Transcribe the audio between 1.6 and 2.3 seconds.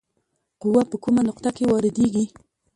واردیږي؟